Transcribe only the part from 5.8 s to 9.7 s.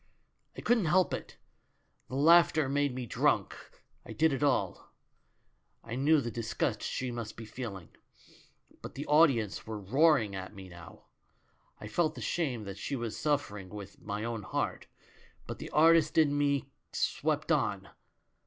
I I knew the disgust she must be feeling, but the audience